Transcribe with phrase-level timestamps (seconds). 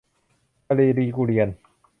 [0.67, 1.49] ทะเลลีกูเรียน